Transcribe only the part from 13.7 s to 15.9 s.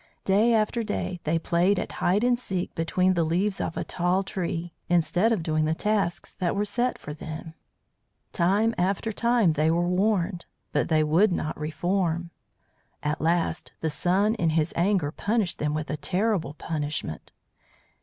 the Sun in his anger punished them